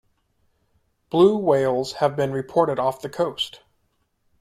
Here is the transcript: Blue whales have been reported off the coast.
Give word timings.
Blue 1.11 1.37
whales 1.37 1.93
have 1.93 2.15
been 2.15 2.31
reported 2.31 2.79
off 2.79 3.01
the 3.03 3.07
coast. 3.09 3.59